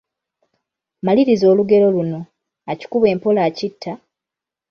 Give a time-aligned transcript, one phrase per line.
[1.05, 2.21] Maliriza olugero luno:
[2.71, 3.93] Akikuba empola akitta,…….